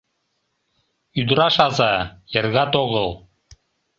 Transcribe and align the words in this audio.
Ӱдыраш 1.19 1.55
аза, 1.65 1.93
эргат 2.37 2.73
огыл... 2.83 3.07